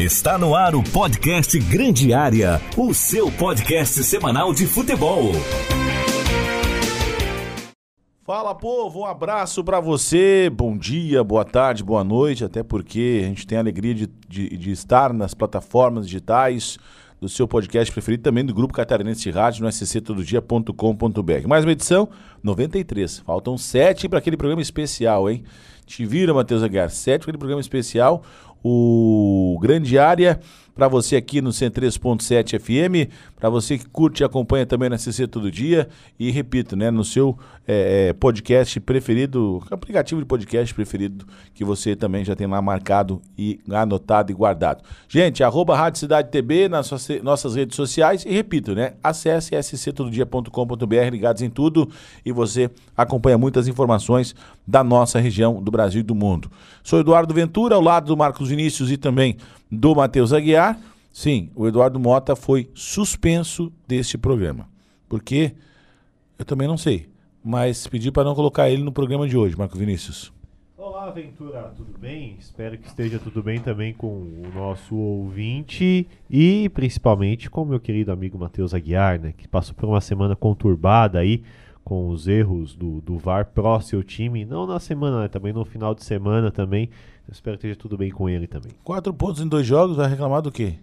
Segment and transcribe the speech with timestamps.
[0.00, 5.30] Está no ar o podcast Grande Área, o seu podcast semanal de futebol.
[8.24, 13.26] Fala povo, um abraço para você, bom dia, boa tarde, boa noite, até porque a
[13.26, 16.78] gente tem a alegria de, de, de estar nas plataformas digitais
[17.20, 21.46] do seu podcast preferido, também do Grupo Catarinense de Rádio, no sctododia.com.br.
[21.46, 22.08] Mais uma edição,
[22.42, 23.18] 93.
[23.18, 25.44] Faltam sete para aquele programa especial, hein?
[25.84, 28.22] Te vira, Matheus Aguiar, sete para aquele programa especial,
[28.62, 30.40] o Grande Área
[30.80, 35.26] para você aqui no 103.7 FM, para você que curte e acompanha também na CC
[35.26, 35.86] Todo Dia
[36.18, 42.24] e repito, né, no seu é, podcast preferido, aplicativo de podcast preferido que você também
[42.24, 44.82] já tem lá marcado e anotado e guardado.
[45.06, 46.90] Gente, arroba Rádio Cidade TB nas
[47.22, 51.90] nossas redes sociais e repito, né, acesse sctododia.com.br, ligados em tudo
[52.24, 54.34] e você acompanha muitas informações
[54.66, 56.50] da nossa região, do Brasil e do mundo.
[56.82, 59.36] Sou Eduardo Ventura, ao lado do Marcos Vinícius e também
[59.70, 60.78] do Matheus Aguiar.
[61.12, 64.68] Sim, o Eduardo Mota foi suspenso deste programa.
[65.08, 65.52] Porque
[66.38, 67.08] eu também não sei,
[67.44, 70.32] mas pedi para não colocar ele no programa de hoje, Marco Vinícius.
[70.76, 72.36] Olá, Ventura, tudo bem?
[72.38, 77.80] Espero que esteja tudo bem também com o nosso ouvinte e principalmente com o meu
[77.80, 81.42] querido amigo Matheus Aguiar, né, que passou por uma semana conturbada aí
[81.84, 85.64] com os erros do, do VAR pró seu time, não na semana, né, também no
[85.64, 86.88] final de semana também.
[87.30, 88.72] Eu espero que esteja tudo bem com ele também.
[88.82, 90.74] Quatro pontos em dois jogos, vai reclamar do quê?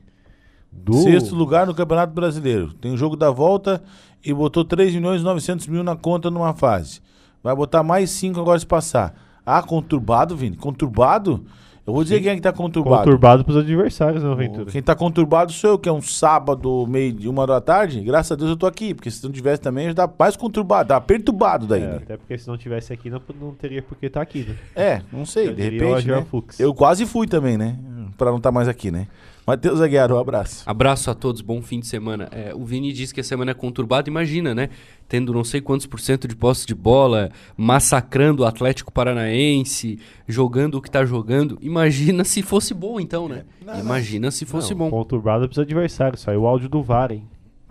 [0.71, 0.93] Do...
[0.93, 2.71] Sexto lugar no Campeonato Brasileiro.
[2.71, 3.83] Tem o jogo da volta
[4.23, 7.01] e botou 3 milhões e 900 mil na conta numa fase.
[7.43, 9.13] Vai botar mais 5 agora se passar.
[9.45, 10.55] Ah, conturbado, Vini?
[10.55, 11.43] Conturbado?
[11.87, 13.05] Eu vou dizer quem é que tá conturbado.
[13.05, 14.69] Conturbado pros adversários, né, Aventura?
[14.69, 18.01] Quem tá conturbado sou eu, que é um sábado, meio de uma da tarde.
[18.01, 20.89] Graças a Deus eu tô aqui, porque se não tivesse também, eu já mais conturbado,
[20.89, 21.83] tá perturbado daí.
[21.83, 21.99] É, né?
[22.03, 24.55] Até porque se não tivesse aqui, não, não teria por que estar tá aqui, né?
[24.75, 26.09] É, não sei, de repente.
[26.09, 26.25] Né?
[26.59, 27.79] Eu quase fui também, né?
[28.17, 29.07] Pra não estar tá mais aqui, né?
[29.47, 30.61] Matheus Aguiar, um abraço.
[30.65, 32.27] Abraço a todos, bom fim de semana.
[32.33, 34.67] É, o Vini disse que a semana é conturbada, imagina, né?
[35.07, 40.75] Tendo não sei quantos por cento de posse de bola, massacrando o Atlético Paranaense, jogando
[40.75, 41.57] o que tá jogando.
[41.61, 43.45] Imagina se fosse bom, então, né?
[43.65, 44.31] Não, imagina não.
[44.31, 44.89] se fosse não, bom.
[44.89, 47.23] Conturbada precisa de adversário, saiu o áudio do VAR, hein?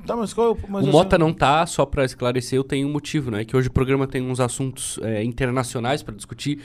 [0.06, 3.30] Tá, mas qual, mas o Mota não tá, só para esclarecer, eu tenho um motivo,
[3.30, 3.44] né?
[3.44, 6.60] Que hoje o programa tem uns assuntos é, internacionais para discutir.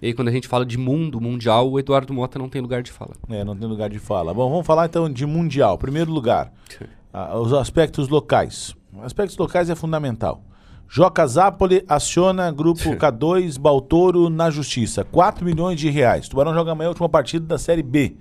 [0.00, 2.82] E aí, quando a gente fala de mundo, mundial, o Eduardo Mota não tem lugar
[2.82, 3.14] de fala.
[3.28, 4.32] É, não tem lugar de fala.
[4.32, 5.76] Bom, vamos falar então de mundial.
[5.76, 6.52] Primeiro lugar,
[7.40, 8.74] os aspectos locais.
[9.02, 10.42] Aspectos locais é fundamental.
[10.88, 15.04] Joca Zapoli aciona grupo K2 Baltoro na justiça.
[15.04, 16.28] 4 milhões de reais.
[16.28, 18.16] Tubarão joga amanhã a última partida da Série B.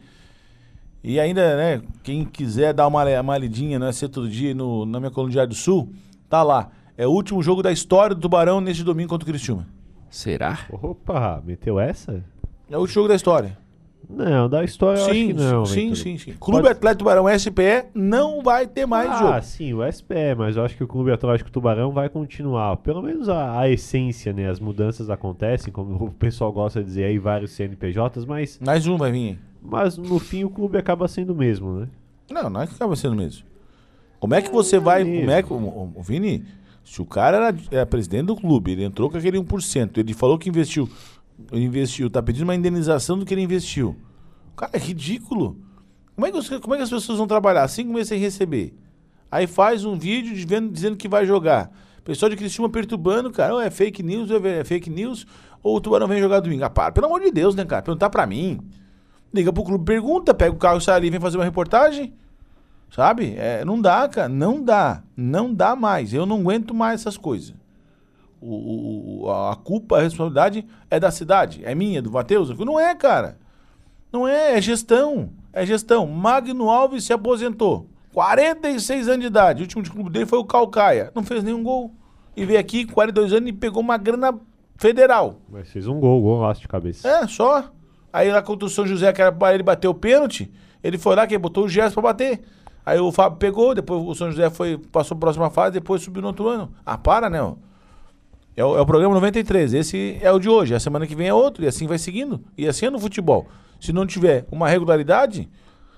[1.07, 4.99] E ainda, né, quem quiser dar uma, uma lidinha no SC Todo Dia no, na
[4.99, 5.93] minha coluna Diário do Sul,
[6.27, 6.71] tá lá.
[6.97, 9.67] É o último jogo da história do Tubarão neste domingo contra o Cristiúma.
[10.09, 10.61] Será?
[10.71, 12.23] Opa, meteu essa?
[12.71, 13.55] É o último jogo da história.
[14.09, 15.65] Não, da história sim, eu acho que não.
[15.67, 16.33] Sim, sim, sim.
[16.39, 16.71] Clube Pode...
[16.73, 19.33] Atlético Tubarão SPE não vai ter mais ah, jogo.
[19.33, 22.77] Ah, sim, o SPE, mas eu acho que o Clube Atlético Tubarão vai continuar.
[22.77, 24.49] Pelo menos a, a, essência, né?
[24.49, 28.59] As mudanças acontecem, como o pessoal gosta de dizer aí, vários CNPJs, mas.
[28.59, 29.39] Mais um vai vir.
[29.67, 31.87] Mas no fim o clube acaba sendo o mesmo, né?
[32.29, 33.45] Não, não é que acaba sendo o mesmo.
[34.19, 35.03] Como é que você vai.
[35.03, 35.53] Como é que.
[35.53, 36.45] O, o Vini,
[36.83, 40.37] se o cara era, era, presidente do clube, ele entrou com aquele 1%, ele falou
[40.37, 40.89] que investiu.
[41.51, 43.95] Investiu, tá pedindo uma indenização do que ele investiu.
[44.55, 45.57] Cara, é ridículo.
[46.15, 48.73] Como é que, como é que as pessoas vão trabalhar cinco meses sem receber?
[49.29, 51.71] Aí faz um vídeo dizendo, dizendo que vai jogar.
[52.05, 53.65] Pessoal de Criciúma perturbando, cara.
[53.65, 55.25] É fake news, ou é fake news,
[55.61, 56.63] ou o Tubarão vem jogar domingo.
[56.63, 57.81] Ah, para, pelo amor de Deus, né, cara?
[57.81, 58.59] Perguntar pra mim.
[59.33, 62.13] Liga pro clube, pergunta, pega o carro, sai ali, vem fazer uma reportagem.
[62.89, 63.35] Sabe?
[63.37, 64.29] É, não dá, cara.
[64.29, 65.03] Não dá.
[65.17, 66.13] Não dá mais.
[66.13, 67.53] Eu não aguento mais essas coisas.
[68.41, 71.61] O, o, a culpa, a responsabilidade é da cidade.
[71.65, 72.49] É minha, do Matheus?
[72.57, 73.37] Não é, cara.
[74.11, 75.29] Não é, é gestão.
[75.51, 76.07] É gestão.
[76.07, 77.87] Magno Alves se aposentou.
[78.13, 79.61] 46 anos de idade.
[79.61, 81.11] O último clube dele foi o Calcaia.
[81.13, 81.91] Não fez nenhum gol.
[82.35, 84.39] E veio aqui, 42 anos, e pegou uma grana
[84.77, 85.41] federal.
[85.49, 87.07] Mas fez um gol, gol de cabeça.
[87.07, 87.71] É, só.
[88.15, 90.49] Aí lá contra o São José, que era pra ele bater o pênalti,
[90.81, 92.39] ele foi lá, que botou o Gerson pra bater.
[92.85, 96.21] Aí o Fábio pegou, depois o São José foi, passou a próxima fase, depois subiu
[96.21, 96.71] no outro ano.
[96.85, 97.39] Ah, para, né?
[98.55, 99.73] É o, é o programa 93.
[99.73, 100.73] Esse é o de hoje.
[100.73, 101.65] A semana que vem é outro.
[101.65, 102.39] E assim vai seguindo.
[102.57, 103.47] E assim é no futebol.
[103.81, 105.49] Se não tiver uma regularidade,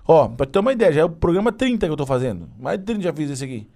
[0.08, 2.50] ó, pra ter uma ideia, já é o programa 30 que eu tô fazendo.
[2.60, 3.68] Mais de 30 já fiz esse aqui.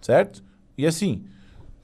[0.00, 0.42] Certo?
[0.76, 1.22] E assim,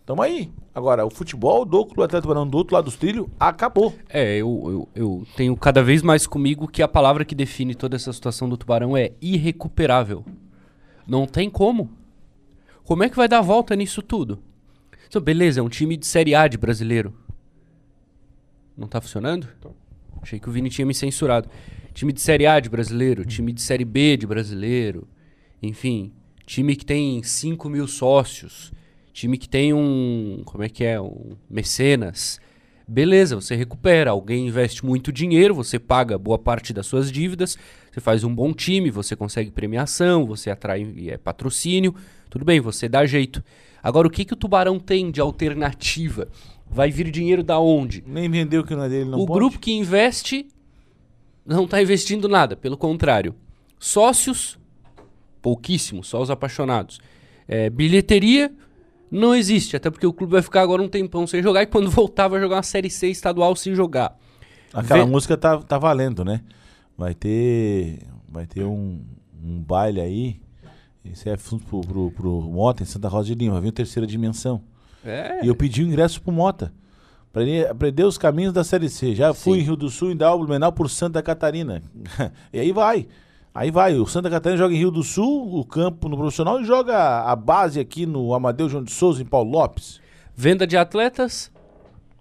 [0.04, 0.50] tamo aí.
[0.74, 3.94] Agora, o futebol do Clube Atlético Tubarão do outro lado dos trilhos acabou.
[4.08, 7.94] É, eu, eu, eu, tenho cada vez mais comigo que a palavra que define toda
[7.94, 10.24] essa situação do Tubarão é irrecuperável.
[11.06, 11.90] Não tem como.
[12.82, 14.42] Como é que vai dar a volta nisso tudo?
[15.06, 17.14] Então, beleza, é um time de Série A de brasileiro.
[18.76, 19.46] Não tá funcionando?
[20.20, 21.48] Achei que o Vini tinha me censurado.
[21.92, 25.06] Time de Série A de brasileiro, time de Série B de brasileiro,
[25.62, 26.12] enfim,
[26.44, 28.72] time que tem 5 mil sócios,
[29.14, 30.42] time que tem um.
[30.44, 31.00] Como é que é?
[31.00, 32.38] Um mecenas.
[32.86, 34.10] Beleza, você recupera.
[34.10, 37.56] Alguém investe muito dinheiro, você paga boa parte das suas dívidas,
[37.90, 41.94] você faz um bom time, você consegue premiação, você atrai é, patrocínio.
[42.28, 43.42] Tudo bem, você dá jeito.
[43.82, 46.28] Agora, o que, que o Tubarão tem de alternativa?
[46.68, 48.02] Vai vir dinheiro da onde?
[48.06, 49.38] Nem vendeu que não é dele, não o pode?
[49.38, 50.46] grupo que investe
[51.46, 53.34] não está investindo nada, pelo contrário.
[53.78, 54.58] Sócios,
[55.40, 56.98] pouquíssimos, só os apaixonados.
[57.46, 58.50] É, bilheteria,
[59.10, 61.88] não existe, até porque o clube vai ficar agora um tempão sem jogar e quando
[61.90, 64.16] voltar vai jogar uma Série C estadual sem jogar.
[64.72, 66.40] Aquela Vê- música tá, tá valendo, né?
[66.96, 69.00] Vai ter, vai ter um,
[69.42, 70.40] um baile aí.
[71.04, 73.58] Esse é assunto pro, pro, pro Mota em Santa Rosa de Lima.
[73.58, 74.62] O terceira dimensão.
[75.04, 75.44] É.
[75.44, 76.72] E eu pedi o ingresso pro Mota.
[77.32, 79.14] Pra ele aprender os caminhos da Série C.
[79.14, 79.60] Já fui Sim.
[79.60, 81.82] em Rio do Sul, em Dalva, Blumenau, por Santa Catarina.
[82.52, 83.06] e aí vai.
[83.54, 83.94] Aí vai.
[83.94, 87.36] O Santa Catarina joga em Rio do Sul, o campo no profissional, e joga a
[87.36, 90.00] base aqui no Amadeu João de Souza, em Paulo Lopes.
[90.34, 91.52] Venda de atletas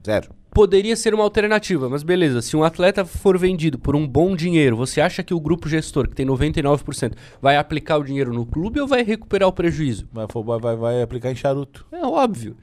[0.06, 0.30] Zero.
[0.54, 4.78] poderia ser uma alternativa, mas beleza, se um atleta for vendido por um bom dinheiro,
[4.78, 8.80] você acha que o grupo gestor, que tem 99%, vai aplicar o dinheiro no clube
[8.80, 10.08] ou vai recuperar o prejuízo?
[10.14, 10.28] Vai,
[10.60, 11.84] vai, vai, aplicar em charuto.
[11.92, 12.56] É óbvio.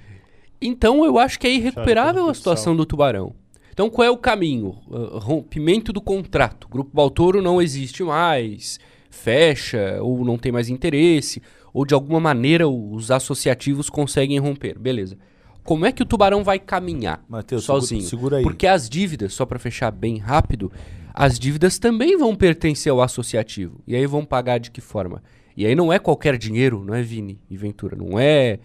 [0.63, 2.35] Então eu acho que é irrecuperável a futsal.
[2.35, 3.35] situação do Tubarão.
[3.81, 4.77] Então qual é o caminho?
[4.91, 6.69] Uh, rompimento do contrato.
[6.69, 8.79] Grupo Baltoro não existe mais,
[9.09, 11.41] fecha, ou não tem mais interesse,
[11.73, 14.79] ou de alguma maneira os associativos conseguem romper.
[14.79, 15.17] Beleza.
[15.65, 18.03] Como é que o Tubarão vai caminhar Matheus, sozinho?
[18.03, 18.43] segura- segura.
[18.43, 20.71] Porque as dívidas, só para fechar bem rápido,
[21.15, 23.81] as dívidas também vão pertencer ao associativo.
[23.87, 25.23] E aí vão pagar de que forma?
[25.57, 28.59] E aí não é qualquer dinheiro, não é Vini e Ventura, não é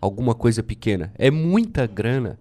[0.00, 2.38] alguma coisa pequena, é muita grana.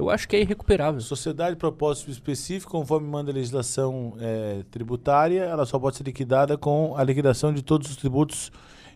[0.00, 0.98] Eu acho que é irrecuperável.
[1.02, 6.56] Sociedade de propósito específico, conforme manda a legislação eh, tributária, ela só pode ser liquidada
[6.56, 8.50] com a liquidação de todos os tributos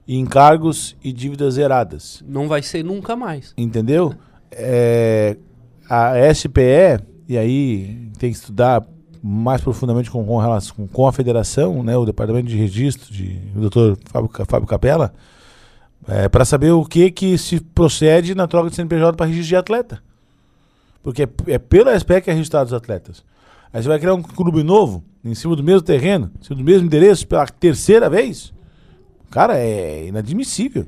[0.08, 2.24] e encargos e dívidas zeradas.
[2.26, 3.52] Não vai ser nunca mais.
[3.54, 4.14] Entendeu?
[4.50, 5.36] É,
[5.90, 8.82] a SPE, e aí tem que estudar
[9.22, 13.60] mais profundamente com, com, relação- com, a federação, né, o departamento de registro, de, o
[13.60, 15.12] doutor Fábio, Fábio Capella,
[16.32, 20.13] para saber o que que se procede na troca de CNPJ para registro de atleta.
[21.04, 23.22] Porque é, é pela SPE que é registrado os atletas.
[23.72, 26.64] Aí você vai criar um clube novo, em cima do mesmo terreno, em cima do
[26.64, 28.52] mesmo endereço, pela terceira vez.
[29.30, 30.86] Cara, é inadmissível.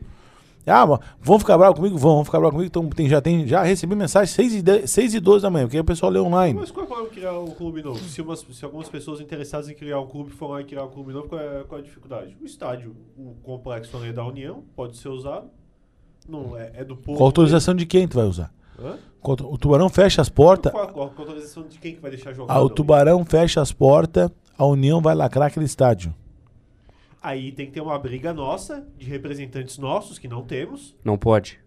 [0.67, 1.97] Ah, mas vão ficar bravos comigo?
[1.99, 2.67] Vão, vão ficar bravos comigo.
[2.69, 5.67] Então, tem, já, tem, já recebi mensagem 6 e, 10, 6 e 12 da manhã,
[5.67, 6.59] porque aí o pessoal lê online.
[6.59, 7.99] Mas qual é o problema de criar um clube novo?
[8.01, 10.89] Se, umas- se algumas pessoas interessadas em criar um clube for lá e criar um
[10.91, 12.37] clube novo, qual é, qual é a dificuldade?
[12.41, 15.47] O estádio, o complexo ali da União, pode ser usado.
[16.29, 17.19] Não, é, é do povo.
[17.19, 18.53] Com autorização de quem tu vai usar?
[18.79, 18.99] Hã?
[19.23, 21.13] O tubarão fecha as portas, Qual,
[21.69, 22.55] de quem que vai deixar jogar?
[22.55, 26.15] ah, o tubarão fecha as portas, a União vai lacrar aquele estádio.
[27.23, 31.59] Aí tem que ter uma briga nossa, de representantes nossos, que não temos, Não pode.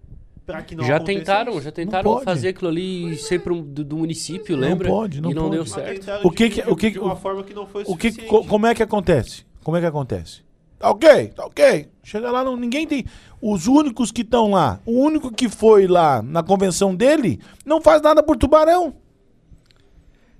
[0.45, 1.61] pra que não já tentaram, isso.
[1.63, 4.88] já tentaram fazer aquilo ali ser pro, do, do município, Não lembra?
[4.88, 5.56] pode, não e não pode.
[5.56, 6.25] deu certo.
[6.27, 8.11] O que de, que- o que- de uma o- forma que não foi O que,
[8.25, 9.44] co- como é que acontece?
[9.63, 10.41] Como é que acontece?
[10.79, 11.89] Tá ok, tá ok.
[12.01, 13.05] Chega lá, não, ninguém tem.
[13.41, 18.01] Os únicos que estão lá, o único que foi lá na convenção dele, não faz
[18.01, 18.95] nada por tubarão.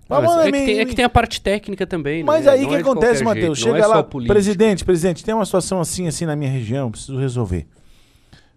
[0.08, 2.54] Mas é, que me- tem, é que tem a parte técnica também, Mas né?
[2.54, 3.60] aí o que é acontece, Matheus?
[3.60, 4.34] Chega é lá, política.
[4.34, 7.68] presidente, presidente, tem uma situação assim, assim na minha região, preciso resolver.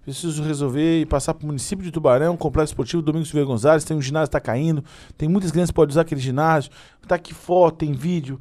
[0.02, 3.97] Preciso resolver e passar para o município de Tubarão, Complexo Esportivo Domingos Silveira Gonzalez, tem
[3.97, 4.83] um ginásio que está caindo,
[5.18, 6.71] tem muitas crianças que podem usar aquele ginásio,
[7.07, 8.40] tá aqui foto, tem vídeo.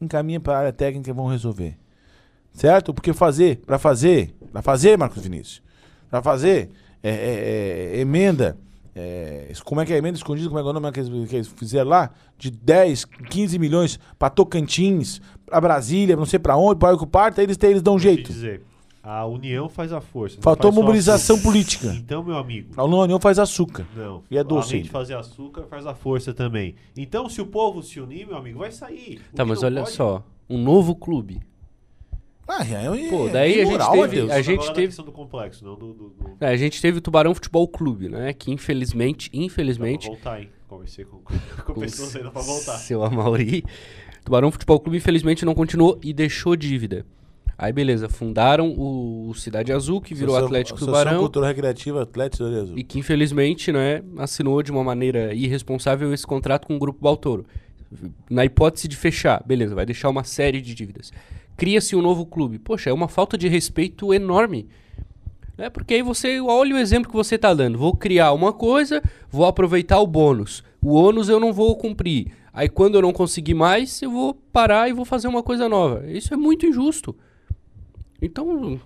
[0.00, 1.76] Encaminha para a área técnica e vão resolver.
[2.54, 2.94] Certo?
[2.94, 5.60] Porque fazer, para fazer, para fazer, Marcos Vinícius,
[6.08, 6.70] para fazer
[7.02, 8.56] é, é, é, emenda,
[8.94, 11.00] é, como é que é a emenda escondida, como é que é o nome que
[11.00, 12.10] eles, que eles fizeram lá?
[12.38, 17.42] De 10, 15 milhões para Tocantins, para Brasília, não sei para onde, para o parta,
[17.42, 18.32] eles, têm- eles dão um jeito.
[18.32, 18.62] dizer,
[19.02, 20.38] a união faz a força.
[20.40, 21.88] Faltou mobilização política.
[21.94, 23.84] Então, meu amigo, A União faz açúcar.
[23.96, 24.22] não.
[24.30, 26.76] E é doce Além de fazer açúcar, faz a força também.
[26.96, 29.20] Então, se o povo se unir, meu amigo, vai sair.
[29.32, 31.40] O Tá, mas olha pode- só, um novo clube.
[32.46, 35.74] Ah, é, Pô, é daí a gente teve- a gente na teve- do complexo, não
[35.76, 35.94] do...
[35.94, 36.36] do, do...
[36.40, 38.32] É, a gente teve o Tubarão Futebol Clube, né?
[38.34, 40.50] Que infelizmente, Dá pra infelizmente, voltar, hein?
[40.68, 41.18] Conversei com,
[41.64, 42.76] com pessoas ainda pra voltar.
[42.78, 43.64] Seu Amauri.
[44.24, 47.06] Tubarão Futebol Clube, infelizmente, não continuou e deixou dívida.
[47.56, 51.20] Aí, beleza, fundaram o Cidade Azul, que virou Associação- Atlético Associação Tubarão.
[51.20, 52.78] Cultural Recreativa Atlético Cidade Azul.
[52.78, 57.46] E que, infelizmente, né, assinou de uma maneira irresponsável esse contrato com o Grupo Baltoro.
[58.28, 61.12] Na hipótese de fechar, beleza, vai deixar uma série de dívidas.
[61.56, 62.58] Cria-se um novo clube.
[62.58, 64.68] Poxa, é uma falta de respeito enorme.
[65.56, 67.78] É porque aí você olha o exemplo que você está dando.
[67.78, 70.64] Vou criar uma coisa, vou aproveitar o bônus.
[70.82, 72.32] O ônus eu não vou cumprir.
[72.52, 76.04] Aí quando eu não conseguir mais, eu vou parar e vou fazer uma coisa nova.
[76.10, 77.16] Isso é muito injusto.
[78.20, 78.80] Então,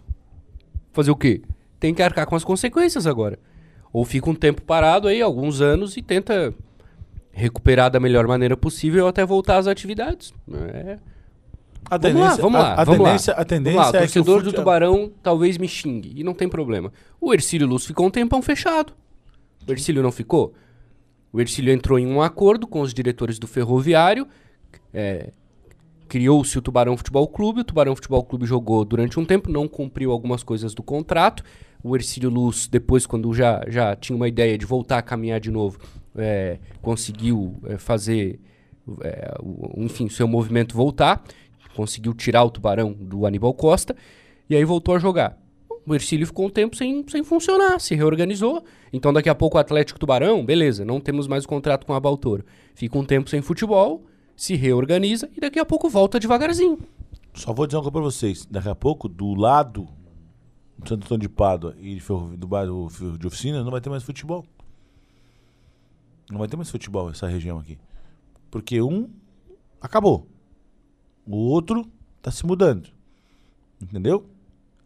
[0.93, 1.43] fazer o quê?
[1.81, 3.39] Tem que arcar com as consequências agora.
[3.93, 6.55] Ou fica um tempo parado aí, alguns anos, e tenta
[7.31, 10.35] recuperar da melhor maneira possível até voltar às atividades.
[10.73, 10.99] É.
[11.91, 13.41] A Vamos lá, vamos lá, a, a vamos tendência, lá.
[13.41, 16.49] a tendência Vamos lá, o é torcedor do Tubarão talvez me xingue, e não tem
[16.49, 16.93] problema.
[17.21, 18.93] O Ercílio Luz ficou um tempão fechado.
[19.67, 20.55] O Ercílio não ficou?
[21.33, 24.27] O Ercílio entrou em um acordo com os diretores do Ferroviário,
[24.93, 25.31] é,
[26.09, 30.11] criou-se o Tubarão Futebol Clube, o Tubarão Futebol Clube jogou durante um tempo, não cumpriu
[30.11, 31.43] algumas coisas do contrato.
[31.83, 35.51] O Ercílio Luz, depois, quando já, já tinha uma ideia de voltar a caminhar de
[35.51, 35.79] novo,
[36.17, 38.41] é, conseguiu é, fazer,
[39.03, 41.23] é, o- enfim, o seu movimento voltar,
[41.79, 43.95] conseguiu tirar o Tubarão do Aníbal Costa,
[44.51, 45.39] e aí voltou a jogar.
[45.87, 48.63] O Ercílio ficou um tempo sem, sem funcionar, se reorganizou.
[48.93, 52.01] Então daqui a pouco o Atlético Tubarão, beleza, não temos mais o contrato com a
[52.01, 52.45] Baltoro.
[52.75, 54.05] Fica um tempo sem futebol,
[54.37, 56.79] se reorganiza e daqui a pouco volta devagarzinho.
[57.33, 58.45] Só vou dizer uma coisa pra vocês.
[58.51, 59.87] Daqui a pouco, do lado
[60.77, 63.89] do Santo Antônio de Pádua e de Ferro- do bairro de oficina, não vai ter
[63.89, 64.45] mais futebol.
[66.31, 67.79] Não vai ter mais futebol essa região aqui.
[68.51, 69.09] Porque um
[69.81, 70.27] acabou.
[71.29, 71.87] O outro
[72.23, 72.89] tá se mudando.
[73.81, 74.25] Entendeu?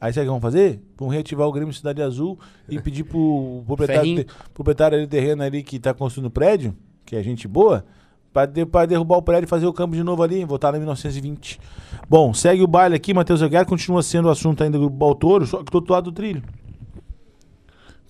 [0.01, 0.81] Aí sabe o que vão fazer?
[0.97, 5.43] Vão reativar o Grêmio Cidade Azul e pedir pro proprietário, de, proprietário ali do terreno
[5.43, 7.85] ali que tá construindo o prédio, que é gente boa,
[8.33, 10.79] pra, de, pra derrubar o prédio e fazer o campo de novo ali, voltar em
[10.79, 11.61] 1920.
[12.09, 15.47] Bom, segue o baile aqui, Matheus Aguiar, continua sendo o assunto ainda do Grupo Baltoro,
[15.47, 16.43] só que do outro lado do trilho.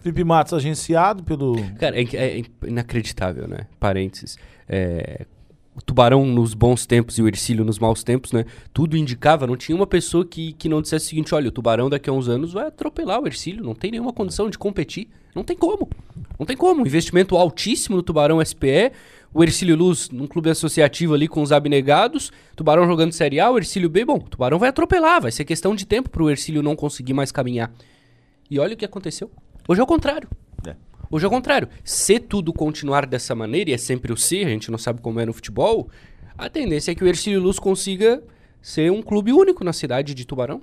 [0.01, 1.55] Felipe Matos agenciado pelo.
[1.79, 3.67] Cara, é, é inacreditável, né?
[3.79, 4.37] Parênteses.
[4.69, 5.27] É,
[5.75, 8.45] o Tubarão nos bons tempos e o Ercílio nos maus tempos, né?
[8.73, 11.88] Tudo indicava, não tinha uma pessoa que, que não dissesse o seguinte: olha, o Tubarão
[11.88, 15.09] daqui a uns anos vai atropelar o Ercílio, não tem nenhuma condição de competir.
[15.35, 15.88] Não tem como.
[16.38, 16.87] Não tem como.
[16.87, 18.93] Investimento altíssimo no Tubarão SPE.
[19.33, 22.31] O Ercílio Luz, num clube associativo ali com os abnegados.
[22.55, 24.05] Tubarão jogando Série A, o Ercílio B.
[24.05, 25.23] Bom, o Tubarão vai atropelar.
[25.23, 27.73] Vai ser questão de tempo pro Ercílio não conseguir mais caminhar.
[28.50, 29.31] E olha o que aconteceu.
[29.67, 30.29] Hoje é o contrário.
[31.12, 31.16] É.
[31.16, 31.69] Hoje é o contrário.
[31.85, 35.21] Se tudo continuar dessa maneira, e é sempre o se, a gente não sabe como
[35.21, 35.88] é no futebol,
[36.38, 38.23] a tendência é que o Ercílio Luz consiga
[38.61, 40.62] ser um clube único na cidade de Tubarão.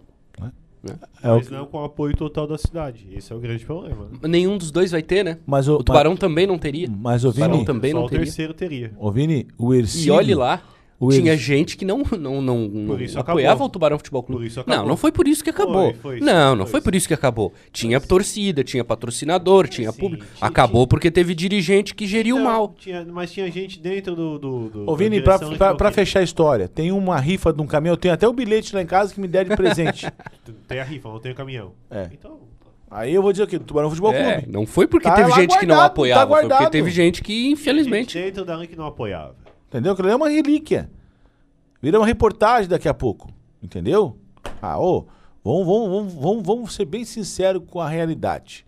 [1.21, 3.05] É o Mas não com o apoio total da cidade.
[3.13, 4.05] Esse é o grande problema.
[4.05, 4.29] né?
[4.29, 5.37] Nenhum dos dois vai ter, né?
[5.45, 6.87] Mas o, O Tubarão também não teria.
[6.89, 8.25] Mas o O Tubarão Vini, também Só não o teria.
[8.25, 8.91] terceiro teria.
[8.97, 10.07] o Vini, o Ercílio.
[10.07, 10.61] E olhe lá,
[10.99, 13.65] o tinha Erci- gente que não, não, não, não apoiava acabou.
[13.65, 14.51] o Tubarão Futebol Clube.
[14.67, 15.93] Não, não foi por isso que acabou.
[15.95, 17.53] Foi, foi, não, não foi, foi por isso que acabou.
[17.71, 20.25] Tinha torcida, tinha patrocinador, tinha Sim, público.
[20.35, 22.75] tinha- Acabou porque teve dirigente que geriu Não, mal.
[22.77, 24.37] tinha- mas tinha gente dentro do.
[24.39, 27.61] do, do Ô, Vini, pra, pra, que pra fechar a história, tem uma rifa de
[27.61, 30.05] um caminhão, eu tenho até o bilhete lá em casa que me deram de presente.
[30.67, 31.71] Tem a rifa, não tem o caminhão.
[31.89, 32.09] É.
[32.11, 32.39] Então.
[32.91, 33.57] Aí eu vou dizer o quê?
[33.59, 34.51] Do Tubarão Futebol É, Clube.
[34.51, 36.71] não foi porque Tá teve gente que não guardado, apoiava, tá foi porque guardado.
[36.71, 38.13] teve gente que, infelizmente.
[38.13, 39.35] Gente dentro da que não apoiava.
[39.69, 39.93] Entendeu?
[39.93, 40.89] Aquilo é uma relíquia.
[41.79, 43.31] Vira uma reportagem daqui a pouco.
[43.61, 44.17] Entendeu?
[44.61, 45.05] Ah, ô,
[45.43, 48.65] vamos, vamos, vamos, vamos, ser bem sinceros com a realidade.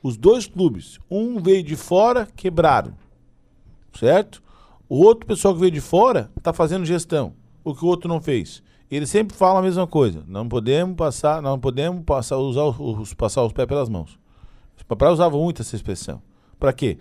[0.00, 2.94] Os dois clubes, um veio de fora, quebraram.
[3.92, 4.42] Certo?
[4.88, 7.34] O outro pessoal que veio de fora está fazendo gestão.
[7.64, 8.62] O que o outro não fez.
[8.88, 10.22] Ele sempre fala a mesma coisa.
[10.28, 14.16] Não podemos passar, não podemos passar, usar os, passar os pés pelas mãos.
[14.76, 16.22] Os papai usava muito essa expressão.
[16.60, 16.98] Para quê?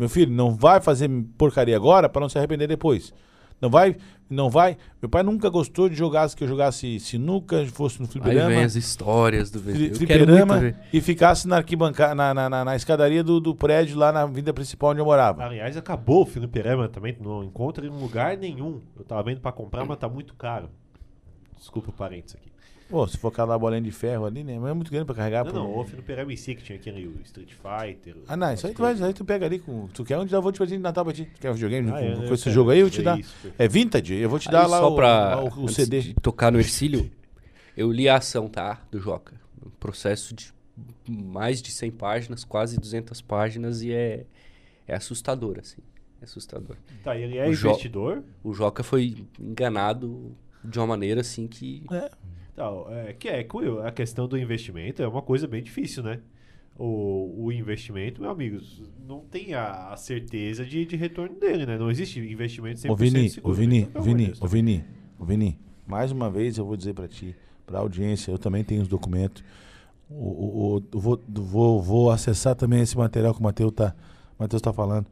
[0.00, 3.12] Meu filho, não vai fazer porcaria agora para não se arrepender depois.
[3.60, 3.94] Não vai,
[4.30, 4.78] não vai.
[5.02, 8.64] Meu pai nunca gostou de jogar que eu jogasse sinuca, fosse no Aí fliperama, vem
[8.64, 13.38] as histórias do fli- fliperama e ficasse na arquibancada, na, na, na, na escadaria do,
[13.38, 15.44] do prédio lá na vida principal onde eu morava.
[15.44, 18.80] Aliás, acabou o fliperama também, não encontra em lugar nenhum.
[18.98, 20.70] Eu tava vendo pra comprar, mas tá muito caro.
[21.58, 22.48] Desculpa o parênteses aqui.
[22.90, 24.58] Pô, se for aquela bolinha de ferro ali, né?
[24.58, 25.44] Mas é muito grande pra carregar.
[25.44, 25.58] Não, pô.
[25.58, 28.16] não, o fliperama em si que tinha aquele o Street Fighter.
[28.26, 29.86] Ah, não, isso aí tu, vai, aí tu pega ali com.
[29.88, 31.24] Tu quer onde eu vou te presente de Natal pra ti?
[31.32, 32.54] Tu quer um videogame Ah, com, é, com esse quero.
[32.54, 32.80] jogo aí?
[32.80, 33.18] Eu te É dar.
[33.18, 33.34] isso.
[33.56, 34.14] É vintage?
[34.14, 36.00] Eu vou te dar Aí, lá só o, pra o, o antes CD.
[36.00, 37.10] de tocar no Ercílio,
[37.76, 38.82] eu li a ação, tá?
[38.90, 39.40] Do Joca.
[39.64, 40.52] Um processo de
[41.08, 44.26] mais de 100 páginas, quase 200 páginas e é,
[44.88, 45.80] é assustador, assim.
[46.20, 46.76] É assustador.
[47.04, 48.22] Tá, ele é O jo- investidor.
[48.42, 51.84] O Joca foi enganado de uma maneira assim que.
[51.92, 52.10] É.
[52.54, 53.46] Tá, é, que é
[53.86, 56.20] a questão do investimento é uma coisa bem difícil, né?
[56.76, 58.58] O, o investimento, meu amigo,
[59.06, 61.78] não tem a, a certeza de, de retorno dele, né?
[61.78, 63.52] Não existe investimento 100% Ô Vini, seguro.
[63.52, 64.84] ô Vini, Pelo ô amor de Vini, Deus, ô Vini,
[65.18, 68.82] ô Vini, mais uma vez eu vou dizer pra ti, pra audiência, eu também tenho
[68.82, 69.42] os documentos.
[70.10, 73.94] O, o, o- vou, vou, vou acessar também esse material que o Matheus tá,
[74.38, 75.06] Matheus tá falando.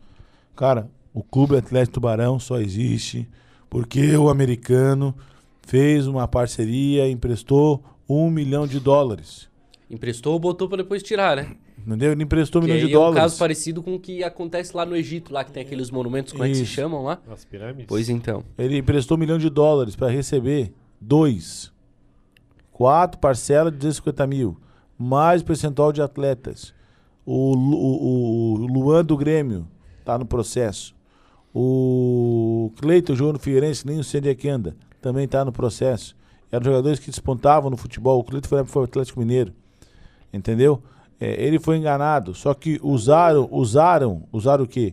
[0.57, 3.29] Cara, o Clube Atlético Tubarão só existe
[3.71, 5.15] porque o americano
[5.69, 9.51] fez uma parceria, emprestou um milhão de dólares.
[9.91, 11.57] Emprestou ou botou pra depois tirar, né?
[11.87, 12.13] Entendeu?
[12.13, 13.23] Ele emprestou um Que milhão de é um dólares.
[13.23, 16.43] caso parecido com o que acontece lá no Egito, lá que tem aqueles monumentos, como
[16.45, 16.73] é que se Isso.
[16.73, 17.21] chamam lá?
[17.31, 17.85] As pirâmides?
[17.87, 18.43] Pois então.
[18.57, 21.71] Ele emprestou um milhão de dólares para receber dois.
[22.73, 24.57] Quatro parcelas de 250 mil.
[24.99, 26.73] Mais percentual de atletas.
[27.27, 29.69] O, o, o Luan do Grêmio
[30.03, 30.95] tá no processo.
[31.55, 34.75] O Cleiton jogou no Figueirense, nem o Sandy que anda.
[35.09, 36.15] Também tá no processo.
[36.53, 38.21] Eram jogadores que despontavam no futebol.
[38.21, 39.55] O Cleiton foi para o Atlético Mineiro.
[40.31, 40.83] Entendeu?
[41.19, 42.35] É, ele foi enganado.
[42.35, 44.93] Só que usaram, usaram, usaram o quê?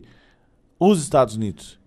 [0.80, 1.78] Os Estados Unidos.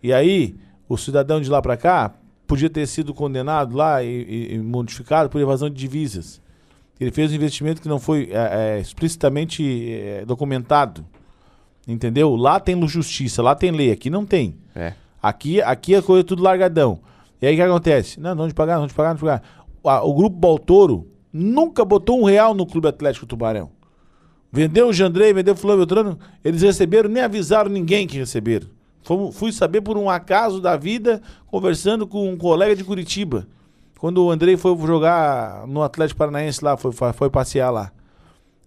[0.00, 0.54] E aí,
[0.88, 2.14] o cidadão de lá para cá
[2.46, 6.40] podia ter sido condenado lá e, e- e modificado por evasão de divisas.
[7.00, 11.04] Ele fez um investimento que não foi é, é, explicitamente é, documentado.
[11.88, 12.36] Entendeu?
[12.36, 14.54] Lá tem justiça, lá tem lei, aqui não tem.
[14.72, 14.92] É.
[15.20, 17.00] Aqui, aqui é coisa tudo largadão.
[17.42, 18.20] E aí o que acontece?
[18.20, 19.42] Não, não de pagar, não de pagar, não de pagar.
[19.84, 23.70] Ah, O grupo Baltoro nunca botou um real no Clube Atlético Tubarão.
[24.52, 28.68] Vendeu o Jandrei, vendeu o Fulano Beltrano, eles receberam, nem avisaram ninguém que receberam.
[29.02, 33.48] Fomos- fui saber por um acaso da vida, conversando com um colega de Curitiba.
[33.98, 37.90] Quando o Andrei foi jogar no Atlético Paranaense lá, foi, foi passear lá.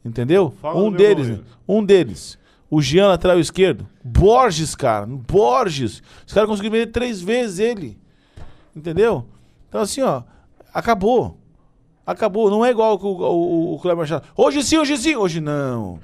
[0.04, 0.54] Entendeu?
[0.62, 1.46] Fala um deles, goleiro.
[1.68, 2.38] um deles.
[2.70, 3.88] O Jean, lateral esquerdo.
[4.04, 5.06] Borges, cara.
[5.06, 6.02] Borges.
[6.28, 7.98] Os caras conseguiram vender três vezes ele.
[8.76, 9.26] Entendeu?
[9.70, 10.24] Então, assim, ó.
[10.74, 11.38] Acabou.
[12.06, 12.50] Acabou.
[12.50, 14.28] Não é igual o, o, o Cleber Machado.
[14.36, 15.16] Hoje sim, hoje sim.
[15.16, 16.00] Hoje não.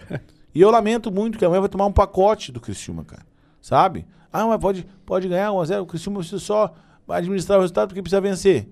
[0.56, 3.26] e eu lamento muito que amanhã vai tomar um pacote do Criciúma, cara.
[3.62, 4.06] Sabe?
[4.32, 5.82] Ah, mas pode, pode ganhar 1x0.
[5.82, 6.74] O Criciúma precisa só
[7.10, 8.68] administrar o resultado porque precisa vencer.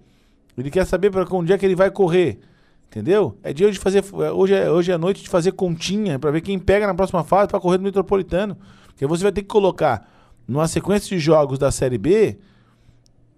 [0.58, 2.40] Ele quer saber para onde é que ele vai correr.
[2.88, 3.38] Entendeu?
[3.44, 4.04] É dia de fazer.
[4.34, 7.48] Hoje é, hoje é noite de fazer continha para ver quem pega na próxima fase
[7.48, 8.58] para correr do Metropolitano.
[8.88, 10.10] Porque você vai ter que colocar
[10.48, 12.40] numa sequência de jogos da Série B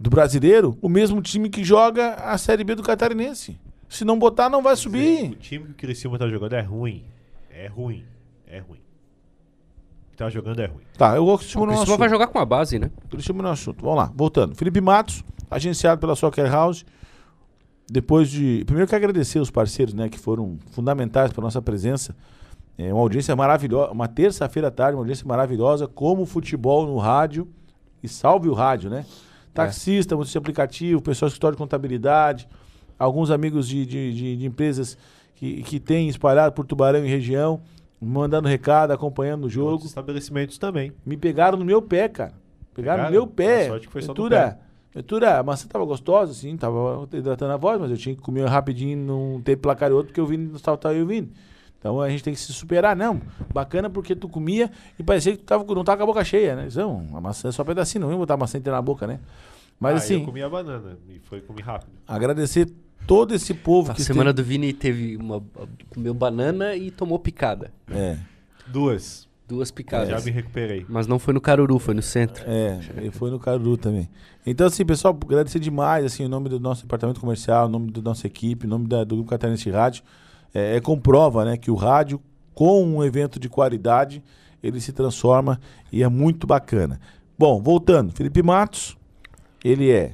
[0.01, 3.59] do brasileiro o mesmo time que joga a Série B do Catarinense.
[3.87, 5.35] Se não botar, não vai O subir.
[5.35, 7.03] time que o Criciúma tá jogando é ruim.
[7.51, 8.03] É ruim.
[8.47, 8.79] É ruim.
[8.79, 10.83] O que tá jogando é ruim.
[10.97, 12.89] Tá, eu vou O Criciúma no Criciúma vai jogar com a base, né?
[13.11, 13.83] Criciúma no assunto.
[13.83, 14.55] Vamos lá, voltando.
[14.55, 16.83] Felipe Matos, agenciado pela Soccer House.
[17.87, 18.63] Depois de.
[18.65, 22.15] Primeiro, eu quero agradecer os parceiros, né, que foram fundamentais para nossa presença.
[22.77, 23.91] É uma audiência maravilhosa.
[23.91, 27.47] Uma terça-feira à tarde, uma audiência maravilhosa, como futebol no rádio.
[28.01, 29.05] E salve o rádio, né?
[29.53, 32.47] Taxista, motorista de aplicativo, pessoal do escritório de contabilidade,
[32.97, 34.97] alguns amigos de, de, de- de empresas
[35.35, 37.61] que, que têm espalhado por Tubarão e região,
[37.99, 39.71] mandando recado, acompanhando o jogo.
[39.71, 40.91] Outros estabelecimentos também.
[41.05, 42.33] Me pegaram no meu pé, cara.
[42.73, 43.03] Pegaram, Pegaram?
[43.05, 43.65] no meu pé.
[43.65, 44.59] A sorte que foi só do Ventura,
[44.93, 48.45] Ventura, a maçã tava gostosa, assim, tava hidratando a voz, mas eu tinha que comer
[48.45, 51.29] rapidinho, não ter placar outro, porque eu vim no saltar eu vindo.
[51.81, 53.19] Então a gente tem que se superar, não.
[53.51, 56.55] Bacana porque tu comia e parecia que tu tava, não tava com a boca cheia,
[56.55, 56.67] né?
[56.71, 59.07] Então, a maçã é só um pedacinho, não ia botar a maçã inteira na boca,
[59.07, 59.19] né?
[59.79, 61.89] Mas Ah, assim, Eu comi a banana e foi comi rápido.
[62.07, 62.71] agradecer
[63.07, 65.41] todo esse povo A que semana do Vini teve uma.
[65.89, 67.71] comeu banana e tomou picada.
[67.87, 67.99] esteve...
[67.99, 68.19] É,
[68.67, 69.27] Duas.
[69.47, 70.23] Duas Já picadas.
[70.23, 70.85] me recuperei.
[70.87, 72.43] Mas não foi no Caruru, foi no centro.
[72.47, 72.79] É,
[73.11, 74.07] foi no Caruru também.
[74.45, 78.01] Então, assim, pessoal, agradecer demais, assim, em nome do nosso departamento comercial, em nome da
[78.01, 80.03] nossa equipe, em nome da- do Grupo Catarinense Rádio.
[80.53, 82.21] É, é comprova, né, que o rádio,
[82.53, 84.23] com um evento de qualidade,
[84.61, 85.59] ele se transforma
[85.91, 86.99] e é muito bacana.
[87.37, 88.97] Bom, voltando, Felipe Matos,
[89.63, 90.11] ele é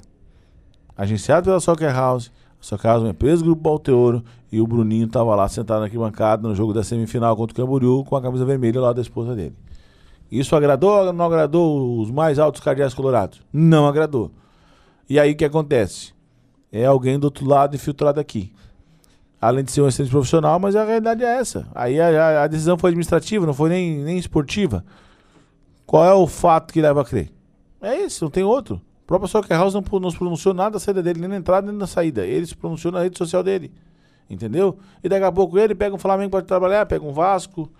[0.96, 4.68] agenciado pela Soccer House, a Soccer House é uma empresa do Grupo Balteoro, e o
[4.68, 8.22] Bruninho estava lá sentado na arquibancada no jogo da semifinal contra o Camboriú com a
[8.22, 9.56] camisa vermelha lá da esposa dele.
[10.32, 13.42] Isso agradou ou não agradou os mais altos cardeais colorados?
[13.52, 14.32] Não agradou.
[15.10, 16.14] E aí o que acontece?
[16.72, 18.52] É alguém do outro lado infiltrado aqui.
[19.40, 21.68] Além de ser um excelente profissional, mas a realidade é essa.
[21.76, 24.84] Aí a, a- decisão foi administrativa, não foi nem, nem esportiva.
[25.86, 27.32] Qual é o fato que leva a crer?
[27.82, 28.82] É esse, não tem outro.
[29.04, 31.68] O próprio Soccer House não, não se pronunciou nada da saída dele, nem na entrada
[31.72, 32.26] nem na saída.
[32.26, 33.72] Ele se pronunciou na rede social dele.
[34.30, 34.78] Entendeu?
[35.04, 37.72] E daqui a pouco ele pega um Flamengo para trabalhar, pega um Vasco.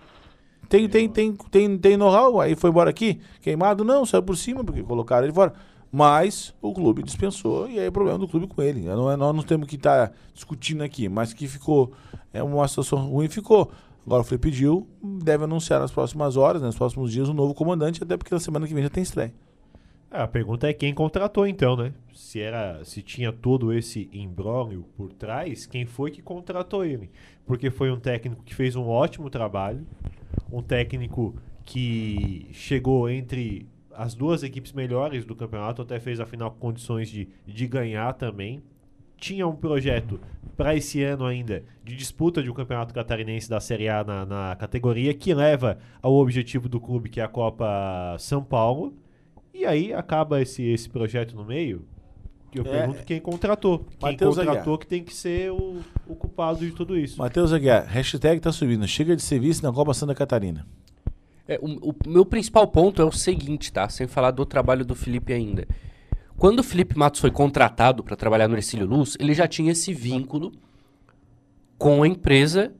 [0.68, 3.20] Tem, tem, tem, tem, tem know-how, aí foi embora aqui.
[3.42, 5.52] Queimado, não, saiu por cima, porque colocaram ele fora.
[5.90, 8.82] Mas o clube dispensou e aí é problema do clube com ele.
[8.82, 11.92] Não é, nós não temos que estar discutindo aqui, mas que ficou.
[12.32, 13.70] É uma situação ruim, ficou.
[14.04, 17.52] Agora o Felipe pediu, deve anunciar nas próximas horas, né, nos próximos dias, o novo
[17.52, 19.34] comandante, até porque na semana que vem já tem estreia.
[20.10, 21.92] É, a pergunta é quem contratou então, né?
[22.14, 27.10] Se era, se tinha todo esse imbróglio por trás, quem foi que contratou ele?
[27.46, 29.86] Porque foi um técnico que fez um ótimo trabalho,
[30.50, 33.66] um técnico que chegou entre
[33.98, 38.12] as duas equipes melhores do campeonato, até fez a final com condições de, de ganhar
[38.14, 38.62] também.
[39.16, 40.20] Tinha um projeto
[40.56, 44.54] para esse ano ainda de disputa de um campeonato catarinense da Série A na, na
[44.56, 48.94] categoria, que leva ao objetivo do clube, que é a Copa São Paulo.
[49.52, 51.84] E aí acaba esse, esse projeto no meio.
[52.54, 52.68] Eu É.
[52.70, 53.80] pergunto quem contratou.
[53.98, 54.78] Quem Mateus contratou Aguiar.
[54.78, 57.18] que tem que ser o, o culpado de tudo isso.
[57.18, 58.86] Matheus Aguiar, hashtag tá subindo.
[58.86, 60.64] Chega de serviço na Copa Santa Catarina.
[61.48, 63.88] É, o, o meu principal ponto é o seguinte, tá?
[63.88, 65.66] Sem falar do trabalho do Felipe ainda.
[66.36, 69.92] Quando o Felipe Matos foi contratado para trabalhar no Ercílio Luz, ele já tinha esse
[69.92, 70.52] vínculo
[71.78, 72.72] com a empresa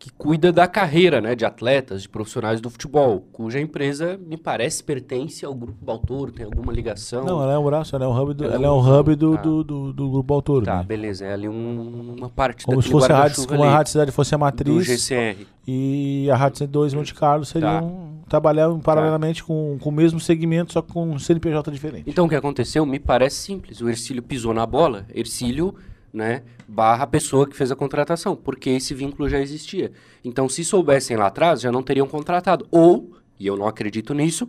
[0.00, 4.82] que cuida da carreira né, de atletas, de profissionais do futebol, cuja empresa, me parece,
[4.82, 7.22] pertence ao Grupo Baltoro, tem alguma ligação.
[7.22, 8.78] Não, ela é um braço, ela é um hub do, Ela é ela é um
[8.80, 9.42] um hub do, tá.
[9.42, 10.64] do, do, do Grupo Autor.
[10.64, 10.84] Tá, né?
[10.84, 14.10] beleza, é ali um- uma parte Como se fosse a Rádio, como a Rádio Cidade
[14.10, 15.46] fosse a do matriz GCR.
[15.68, 20.80] e a Rádio 102 Monte Carlo seriam trabalhar paralelamente com, com o mesmo segmento, só
[20.80, 22.08] com um CNPJ diferente.
[22.08, 23.82] Então o que aconteceu me parece simples.
[23.82, 25.74] O Ercílio pisou na bola, Ercílio,
[26.12, 29.92] né, barra a pessoa que fez a contratação, porque esse vínculo já existia.
[30.24, 32.66] Então se soubessem lá atrás, já não teriam contratado.
[32.70, 34.48] Ou, e eu não acredito nisso,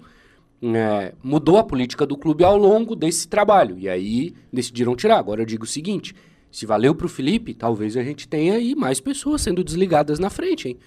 [0.62, 3.78] né, mudou a política do clube ao longo desse trabalho.
[3.80, 5.18] E aí decidiram tirar.
[5.18, 6.16] Agora eu digo o seguinte:
[6.52, 10.68] se valeu pro Felipe, talvez a gente tenha aí mais pessoas sendo desligadas na frente,
[10.68, 10.78] hein?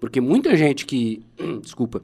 [0.00, 1.22] Porque muita gente que,
[1.62, 2.02] desculpa,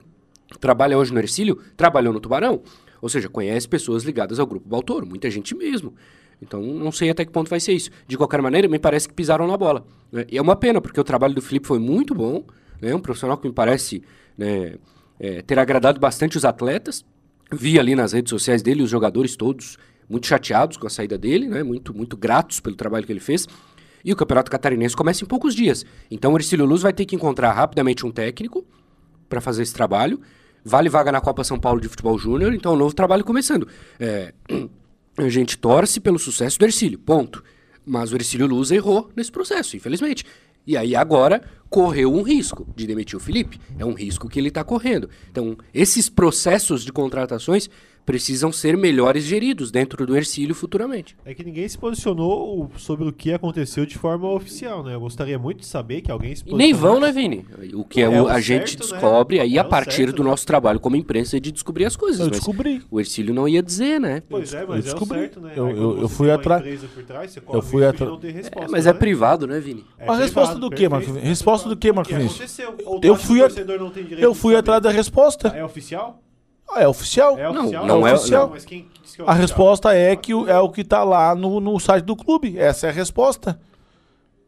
[0.60, 2.62] trabalha hoje no Ercílio, trabalhou no Tubarão.
[3.02, 5.94] Ou seja, conhece pessoas ligadas ao Grupo Baltoro, muita gente mesmo.
[6.42, 7.90] Então, não sei até que ponto vai ser isso.
[8.06, 9.84] De qualquer maneira, me parece que pisaram na bola.
[10.10, 10.24] né?
[10.30, 12.44] E é uma pena, porque o trabalho do Felipe foi muito bom.
[12.80, 12.94] né?
[12.94, 14.02] Um profissional que me parece
[14.36, 14.76] né,
[15.18, 17.04] é, ter agradado bastante os atletas.
[17.52, 19.76] Vi ali nas redes sociais dele os jogadores todos
[20.08, 21.62] muito chateados com a saída dele, né?
[21.62, 23.46] muito, muito gratos pelo trabalho que ele fez.
[24.04, 25.84] E o Campeonato Catarinense começa em poucos dias.
[26.10, 28.64] Então o Ercílio Luz vai ter que encontrar rapidamente um técnico
[29.28, 30.20] para fazer esse trabalho.
[30.64, 33.68] Vale vaga na Copa São Paulo de Futebol Júnior, então um novo trabalho começando.
[33.98, 34.32] É,
[35.24, 37.42] a gente torce pelo sucesso do Ercílio, ponto.
[37.84, 40.24] Mas o Ercílio Luz errou nesse processo, infelizmente.
[40.66, 43.60] E aí agora correu um risco de demitir o Felipe.
[43.78, 45.08] É um risco que ele está correndo.
[45.30, 47.70] Então, esses processos de contratações
[48.04, 51.16] precisam ser melhores geridos dentro do Ercílio futuramente.
[51.24, 54.94] É que ninguém se posicionou sobre o que aconteceu de forma oficial, né?
[54.94, 57.44] Eu gostaria muito de saber que alguém se E nem vão, né, Vini?
[57.74, 58.90] O que é, É o- a gente certo, né?
[59.00, 60.30] descobre aí É a o partir certo, do né?
[60.30, 62.20] nosso trabalho como imprensa de descobrir as coisas.
[62.20, 62.82] Eu descobri.
[62.90, 64.22] o Ercílio não ia dizer, né?
[64.28, 65.18] Pois é, Eu mas é o descobri.
[65.20, 65.52] certo, né?
[65.54, 67.82] Eu- Aí eu- eu fui atrás- Eu fui
[68.20, 68.98] ter É, resposta, mas é né?
[68.98, 69.84] privado, né, Vini?
[69.98, 70.88] É Mas a resposta privado, do quê.
[70.88, 71.12] Marco?
[71.12, 72.58] Resposta do quê, Marco Vinícius?
[73.02, 75.48] Eu fui que o a- torcedor não tem direito Eu fui atrás da resposta.
[75.48, 76.22] É oficial?
[76.72, 77.38] Ah, é oficial.
[77.38, 77.86] É Não, oficial?
[77.86, 78.44] não é oficial.
[78.44, 78.50] oficial.
[78.50, 79.46] Mas quem disse que é A oficial?
[79.48, 82.58] resposta é que o- é o que está lá no, no site do clube.
[82.58, 83.58] Essa é a resposta.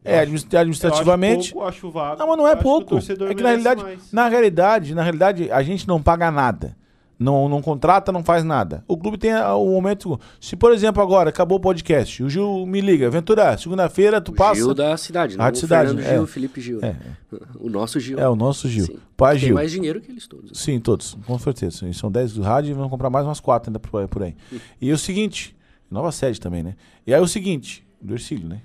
[0.05, 1.53] É administ- administrativamente.
[1.55, 2.19] Eu acho pouco, acho vago.
[2.19, 2.87] Não, mas não é Acho que o pouco.
[2.89, 4.11] torcedor É que na merece realidade, mais.
[4.11, 6.75] na realidade, na realidade, a gente não paga nada.
[7.23, 8.83] Não, não contrata, não faz nada.
[8.87, 10.19] O clube tem a- o momento.
[10.41, 14.35] Se, por exemplo, agora acabou o podcast, o Gil me liga, Ventura, segunda-feira tu O
[14.35, 14.55] passa.
[14.55, 16.13] Gil da cidade, não Rádio o Cidade, Fernando é.
[16.13, 16.79] Gil, o Felipe Gil.
[16.83, 16.95] É.
[17.59, 18.19] O nosso Gil.
[18.19, 18.85] É o nosso Gil.
[18.85, 18.97] Sim.
[19.17, 19.55] Pai Tem Gil.
[19.55, 20.51] mais dinheiro que eles todos.
[20.59, 21.77] Sim, todos, com certeza.
[21.77, 24.35] Sim, São 10 do rádio e vão comprar mais umas 4 ainda por por aí.
[24.81, 25.55] E é o seguinte,
[25.89, 26.75] nova sede também, né?
[27.07, 28.61] E aí é o seguinte, do Ercílio, né?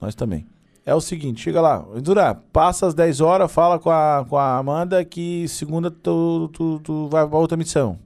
[0.00, 0.46] Nós também.
[0.84, 4.56] É o seguinte, chega lá, Ventura, passa às 10 horas, fala com a, com a
[4.58, 7.98] Amanda que segunda tu, tu, tu vai pra outra missão.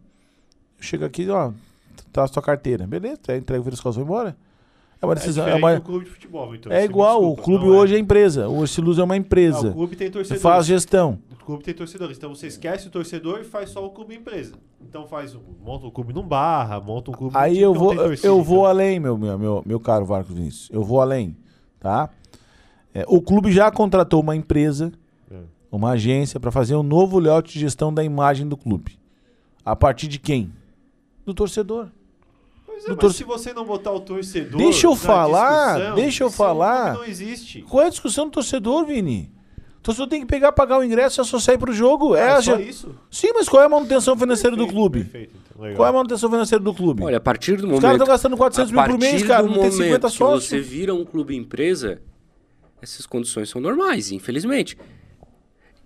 [0.81, 1.53] Chega aqui, ó,
[2.13, 2.87] traz tua carteira.
[2.87, 4.37] Beleza, tu entrega o vírus vai embora.
[5.01, 5.45] É uma É decisão.
[5.47, 6.73] É, diferente uma- clube de futebol, então.
[6.73, 8.49] é igual, desculpa, o clube não hoje é empresa.
[8.49, 9.69] O Erciluz é uma empresa.
[9.69, 10.43] o clube tem torcedores.
[10.43, 11.19] faz gestão.
[11.33, 12.17] O clube tem torcedores.
[12.17, 14.55] Então você esquece o torcedor e faz só o clube empresa.
[14.81, 18.27] Então faz monta um clube num barra, monta um clube Aí eu não vou, torcida,
[18.29, 18.67] eu vou então.
[18.67, 20.69] além, meu, meu, meu, meu caro Marcos Vinícius.
[20.73, 21.37] Eu vou além,
[21.79, 22.09] tá?
[22.95, 24.93] É, o clube já contratou uma empresa,
[25.31, 25.37] É.
[25.71, 28.99] uma agência, para fazer um novo layout de gestão da imagem do clube.
[29.65, 30.53] A partir de quem?
[31.27, 31.89] Do torcedor.
[32.67, 34.59] Pois é, do mas torce- se você não botar o torcedor.
[34.59, 36.95] Deixa eu na falar, deixa eu falar.
[36.95, 37.63] Não existe.
[37.63, 39.31] Qual é a discussão do torcedor, Vini?
[39.79, 42.15] O torcedor tem que pegar, pagar o ingresso e associar para o jogo.
[42.17, 42.95] É, É, a só isso.
[43.11, 45.01] Sim, mas qual é a manutenção financeira do Perfeito, clube?
[45.05, 45.75] Perfeito, então.
[45.75, 47.03] Qual é a manutenção financeira do clube?
[47.05, 47.83] Olha, a partir do Os momento...
[47.83, 49.43] caras estão gastando 400 mil por mês, cara.
[49.43, 50.45] do Não tem 50 momento que sócios.
[50.49, 52.01] você vira um clube empresa,
[52.85, 54.77] essas condições são normais, infelizmente.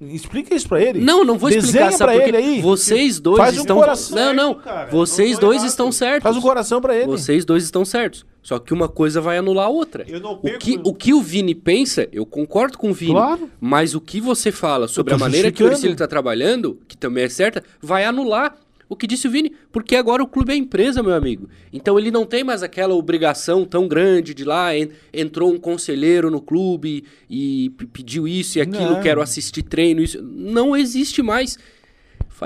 [0.01, 1.01] Explica isso pra ele.
[1.01, 2.29] Não, não vou explicar, Desenha sabe pra por quê?
[2.29, 2.61] ele aí.
[2.63, 3.77] Vocês dois Faz um estão...
[3.77, 4.17] coração.
[4.17, 4.91] Não, não, Certo, cara.
[4.93, 5.69] vocês Não dois errado.
[5.71, 6.23] estão certos.
[6.23, 7.07] Faz um coração pra ele.
[7.07, 8.25] Vocês dois estão certos.
[8.41, 10.05] Só que uma coisa vai anular a outra.
[10.07, 12.95] Eu não O perco que, meu- o que o Vini pensa, eu concordo com o
[12.95, 13.11] Vini.
[13.13, 13.51] Claro.
[13.61, 15.67] Mas o que você fala sobre a maneira que o.
[15.67, 18.55] Ercílio está trabalhando, que também é certa, vai anular
[18.89, 19.53] o que disse o Vini.
[19.71, 21.49] Porque agora o clube é empresa, meu amigo.
[21.73, 26.31] Então ele não tem mais aquela obrigação tão grande de lá, en- entrou um conselheiro
[26.31, 29.01] no clube e pediu isso e aquilo, Não.
[29.03, 30.23] quero assistir treino, isso.
[30.23, 31.59] Não existe mais.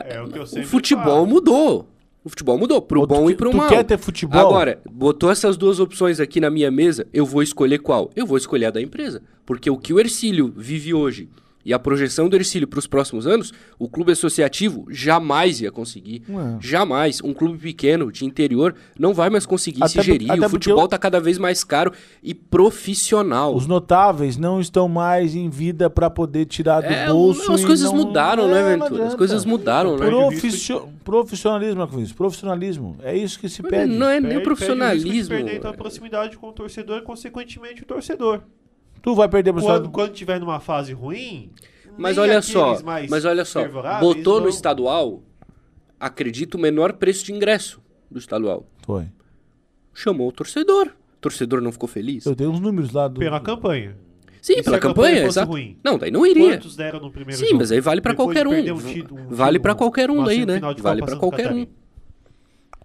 [0.06, 1.26] É o que eu o futebol falo.
[1.26, 1.88] mudou.
[2.24, 3.68] O futebol mudou, pro Ou tu bom que- e pro tu mal.
[3.68, 4.38] quer ter futebol?
[4.40, 8.10] Agora, botou essas duas opções aqui na minha mesa, eu vou escolher qual?
[8.14, 9.22] Eu vou escolher a da empresa.
[9.44, 11.28] Porque o que o Ercílio vive hoje
[11.64, 16.22] e a projeção do Ercílio para os próximos anos, o clube associativo jamais ia conseguir.
[16.28, 16.60] Não.
[16.60, 17.20] Jamais.
[17.22, 20.30] Um clube pequeno, de interior, não vai mais conseguir Até se gerir.
[20.32, 23.54] O futebol eu- está cada vez mais caro e profissional.
[23.54, 27.52] Os notáveis não estão mais em vida para poder tirar do É, bolso.
[27.52, 29.06] as coisas não- mudaram, É, né, Ventura?
[29.06, 30.06] As coisas mudaram, né?
[30.06, 32.96] Profissio- Profissionalismo, Marcos, profissionalismo.
[33.02, 33.92] É isso que se pede.
[33.92, 35.28] Não é nem Perde- o perde o risco de profissionalismo.
[35.36, 38.42] perder então a proximidade com o torcedor e, consequentemente, o torcedor.
[39.02, 41.50] Tu vai perder a Quando, quando tiver numa fase ruim.
[41.98, 43.68] Mas olha só, mais mas olha só,
[44.00, 45.22] botou no estadual,
[46.00, 48.66] acredito, o menor preço de ingresso do estadual.
[48.82, 49.06] Foi.
[49.92, 50.86] Chamou o torcedor.
[50.86, 52.24] O torcedor não ficou feliz?
[52.24, 53.20] Eu tenho uns números lá do.
[53.20, 53.94] Pela campanha.
[54.40, 55.52] Sim, E se pela a campanha campanha, fosse exato.
[55.52, 55.78] ruim?
[55.84, 56.56] Não, daí não iria.
[56.56, 57.58] Quantos deram no primeiro Sim, jogo?
[57.58, 58.52] mas aí vale de qualquer um.
[58.52, 60.58] um Vale pra qualquer um daí, né?
[60.78, 61.64] Vale Santa qualquer um.
[61.64, 61.82] Catarina.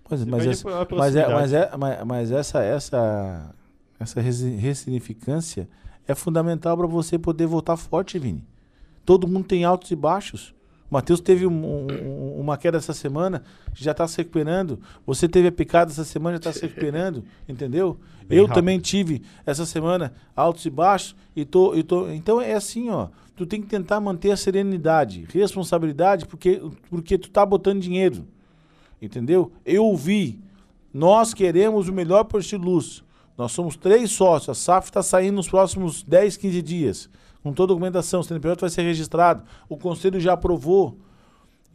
[0.09, 3.55] Mas, Você mas, essa, a mas, é, mas, é, mas, mas essa, essa,
[3.99, 5.67] essa ressignificância
[6.07, 8.43] é fundamental para você poder voltar forte, Vini.
[9.05, 10.53] Todo mundo tem altos e baixos.
[10.89, 13.43] O Matheus teve um- um- uma queda essa semana,
[13.73, 14.79] já está se recuperando.
[15.05, 17.97] Você teve a picada essa semana, já está se recuperando, entendeu?
[18.27, 18.55] Bem Eu rápido.
[18.55, 22.09] também tive essa semana altos e baixos e tô, e tô.
[22.09, 23.09] Então é assim, ó.
[23.35, 28.25] Tu tem que tentar manter a serenidade, responsabilidade, porque, porque tu tá botando dinheiro.
[29.01, 29.51] Entendeu?
[29.65, 30.39] Eu ouvi.
[30.93, 33.03] Nós queremos o melhor para o Luz.
[33.37, 34.49] Nós somos três sócios.
[34.49, 37.09] A SAF está saindo nos próximos 10, 15 dias.
[37.43, 38.21] Com toda a documentação.
[38.21, 39.43] O CNPJ vai ser registrado.
[39.69, 40.97] O conselho já aprovou.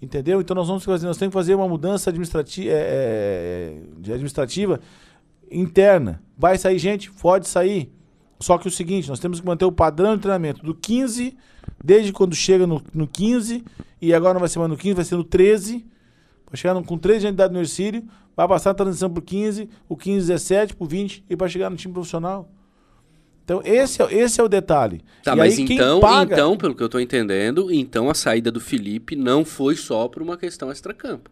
[0.01, 0.41] Entendeu?
[0.41, 4.81] Então nós vamos fazer, nós temos que fazer uma mudança administrati é, é, administrativa
[5.51, 6.21] interna.
[6.37, 7.11] Vai sair gente?
[7.13, 7.93] Pode sair.
[8.41, 11.37] Só que o seguinte, nós temos que manter o padrão de treinamento do 15,
[11.83, 13.63] desde quando chega no, no 15,
[14.01, 15.87] e agora não vai ser mais no 15, vai ser no 13.
[16.47, 18.05] Vai chegar no- com 13 de unidade no Ercílio,
[18.37, 21.77] vai passar a transição pro 15, o 15, 17, pro 20 e para chegar no
[21.77, 22.49] time profissional.
[23.45, 25.03] Então esse é, esse é o detalhe.
[25.23, 28.51] Tá, E mas aí, então, paga- então, pelo que eu tô entendendo, então a saída
[28.53, 31.31] do Felipe não foi só por uma questão extracampo.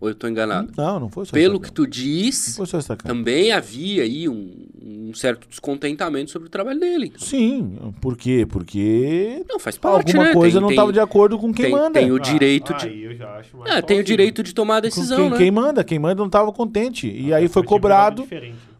[0.00, 0.72] Ou eu tô enganado?
[0.76, 3.12] Não, não foi só Pelo essa- que tu diz, foi só essa cara.
[3.12, 7.06] também havia aí um, um certo descontentamento sobre o trabalho dele.
[7.06, 7.26] então.
[7.26, 8.46] Sim, por quê?
[8.48, 10.34] Porque Não, faz parte, alguma né?
[10.34, 11.98] coisa Tem- não estava de acordo com quem tem, manda.
[11.98, 12.86] tem o Ah, direito de.
[12.86, 15.36] aí eu já acho mais Ah, tem o direito de tomar a decisão, quem, né?
[15.36, 17.08] quem manda, quem manda não estava contente.
[17.10, 18.24] E aí foi Foi cobrado,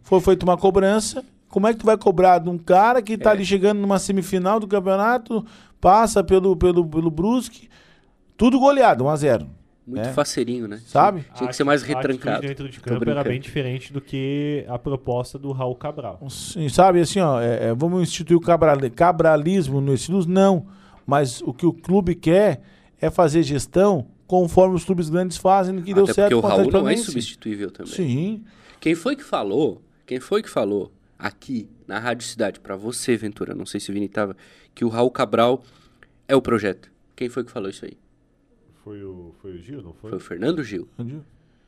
[0.01, 1.21] foi feita uma cobrança.
[1.49, 3.17] Como é que tu vai cobrar de um cara que É.
[3.17, 5.45] tá ali chegando numa semifinal do campeonato,
[5.81, 7.67] passa pelo, pelo, pelo Brusque,
[8.37, 9.49] tudo goleado, 1 a 0
[9.89, 10.13] Muito É.
[10.13, 10.79] faceirinho, né?
[10.85, 11.25] Sabe?
[11.33, 12.45] Tinha que ser mais a retrancado.
[12.45, 16.19] dentro de campo era bem diferente do que a proposta do Raul Cabral.
[16.29, 20.27] Sim, sabe, assim, ó, é, é, vamos instituir o cabral, cabralismo no estilos?
[20.27, 20.67] Não.
[21.07, 22.61] Mas o que o clube quer
[23.01, 26.71] é fazer gestão conforme os clubes grandes fazem, que deu Até certo porque o Raul
[26.71, 27.91] não é insubstituível também.
[27.91, 28.43] Sim.
[28.79, 29.81] Quem foi que falou?
[30.05, 33.55] Quem foi que falou aqui na Rádio Cidade pra você, Ventura?
[33.55, 34.37] Não sei se o Vini tava,
[34.75, 35.63] que o Raul Cabral
[36.27, 36.91] é o projeto.
[37.15, 37.97] Quem foi que falou isso aí?
[38.89, 40.09] Foi o, foi o Gil, não foi?
[40.09, 40.87] Foi o Fernando Gil.
[40.97, 41.19] Entendi.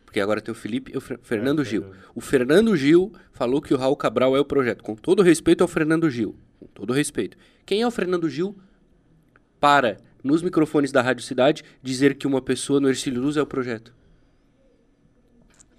[0.05, 1.85] Porque agora tem o Felipe e o Fer- Fernando É, Gil.
[2.15, 4.83] O Fernando Gil falou que o Raul Cabral é o projeto.
[4.83, 6.35] Com todo respeito ao Fernando Gil.
[6.59, 7.37] Com todo respeito.
[7.63, 8.55] Quem é o Fernando Gil
[9.59, 13.45] para, nos microfones da Rádio Cidade, dizer que uma pessoa no Ercílio Luz é o
[13.45, 13.93] projeto?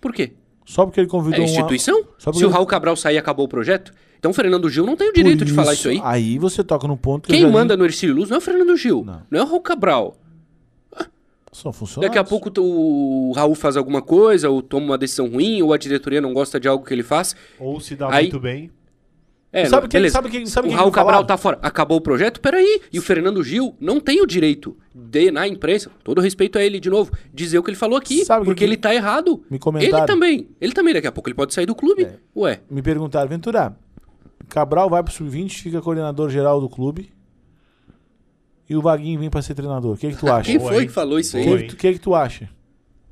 [0.00, 0.32] Por quê?
[0.64, 2.04] Só porque ele É convidou uma- instituição?
[2.22, 3.92] Porque Se o Raul Cabral sair, acabou o projeto?
[4.18, 6.00] Então o Fernando Gil não tem o direito Por de falar isso aí.
[6.04, 8.38] Aí você toca num ponto que Quem já li- manda no Ercílio Luz não é
[8.38, 9.04] o Fernando Gil.
[9.04, 9.22] Não.
[9.30, 10.16] Não, é o Raul Cabral.
[11.52, 12.10] São funcionários.
[12.10, 15.76] Daqui a pouco o Raul faz alguma coisa, ou toma uma decisão ruim, ou a
[15.78, 17.36] diretoria não gosta de algo que ele faz.
[17.60, 18.70] Ou se dá Aí- muito bem.
[19.54, 21.58] É, Sabe quem- sabe quem- sabe o quem Raul que Cabral tá fora.
[21.60, 22.40] Acabou o projeto?
[22.40, 22.80] Peraí.
[22.90, 26.80] E o Fernando Gil não tem o direito de, na imprensa, todo respeito a ele
[26.80, 28.24] de novo, dizer o que ele falou aqui.
[28.24, 29.44] Sabe porque que- ele tá errado.
[29.50, 29.98] Me comentaram.
[29.98, 30.48] Ele também.
[30.58, 32.04] Ele também, daqui a pouco, ele pode sair do clube.
[32.04, 32.14] É.
[32.34, 32.60] Ué.
[32.70, 33.76] Me perguntaram, Ventura,
[34.48, 37.12] Cabral vai pro sub-20, fica coordenador geral do clube.
[38.68, 39.94] E o Vaguinho vem pra ser treinador.
[39.94, 40.50] O que, que tu acha?
[40.50, 41.46] Quem foi que falou isso O aí?
[41.46, 41.70] Boa, que, hein?
[41.70, 42.48] que, que, que tu acha?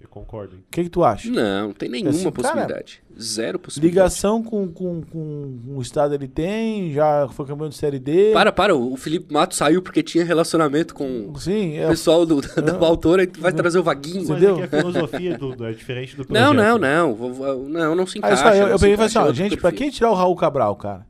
[0.01, 0.57] Eu concordo.
[0.57, 1.29] O que, que tu acha?
[1.31, 3.03] Não, não tem nenhuma Assim, cara, possibilidade.
[3.21, 3.95] Zero possibilidade.
[3.95, 8.33] Ligação com, com, com o estado ele tem, já foi campeão de Série D.
[8.33, 8.75] Para, para.
[8.75, 13.25] O Felipe Mato saiu porque tinha relacionamento com Sim, o é, pessoal do, da autora
[13.25, 14.21] e tu vai trazer o Vaguinho.
[14.27, 14.63] Mas Entendeu?
[14.65, 16.57] é que a filosofia do, do- é diferente do Não, projeto.
[16.57, 17.15] não, não.
[17.15, 18.43] Vou- vou- Não, não se Aí, encaixa.
[18.43, 19.87] só, eu, não eu se peguei e falei assim, é ó, gente, pra perfil.
[19.91, 21.07] que tirar o Raul Cabral, cara?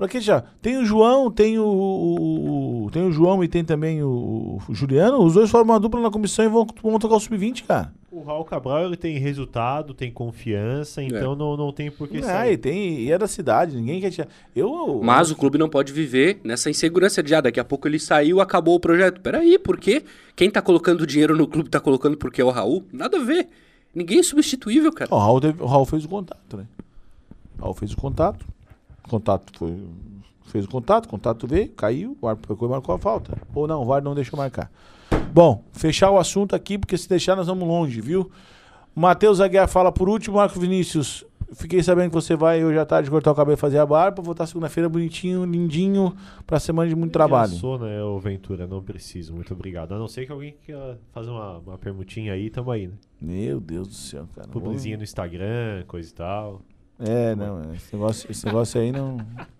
[0.00, 0.50] Pra que tirar?
[0.62, 4.74] Tem o João, tem o, o- o- tem o João e tem também o, o
[4.74, 7.92] Juliano, os dois formam uma dupla na comissão e vão, vão tocar o sub-20, cara.
[8.10, 10.10] O Raul Cabral ele tem resultado, tem É.
[10.10, 12.56] confiança, então não, não tem por que Ah, e sair.
[12.56, 14.28] tem, e é da cidade, ninguém quer tirar.
[14.56, 17.98] Eu, Mas o clube não pode viver nessa insegurança de, ah, daqui a pouco ele
[17.98, 19.20] saiu, acabou o projeto.
[19.20, 20.02] Peraí, por quê?
[20.34, 22.82] Quem tá colocando dinheiro no clube tá colocando porque é o Raul?
[22.90, 23.48] Nada a ver.
[23.94, 25.14] Ninguém é substituível, cara.
[25.14, 26.64] O, Raul teve- o Raul fez o contato, né?
[27.58, 28.46] O Raul fez o contato.
[29.10, 29.76] Contato foi.
[30.46, 33.38] Fez o contato, o contato veio, caiu, o árbitro pegou e marcou a falta.
[33.54, 34.70] Ou não, o VAR não deixou marcar.
[35.32, 38.28] Bom, fechar o assunto aqui, porque se deixar nós vamos longe, viu?
[38.94, 41.24] Matheus Aguiar fala por último, Marco Vinícius.
[41.52, 44.22] Fiquei sabendo que você vai hoje à tarde cortar o cabelo e fazer a barba.
[44.22, 46.14] Voltar segunda-feira bonitinho, lindinho,
[46.46, 47.52] pra semana de muito trabalho.
[47.52, 48.66] Já sou, né, ô Ventura?
[48.66, 49.92] Não preciso, muito obrigado.
[49.92, 52.94] A não ser que alguém queira fazer uma, uma permutinha aí, tamo aí, né?
[53.20, 54.48] Meu Deus do céu, cara.
[54.48, 56.62] Publizinha no Instagram, coisa e tal.
[57.00, 59.16] É, não, esse negócio, esse negócio aí não,